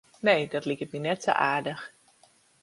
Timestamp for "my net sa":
0.93-1.33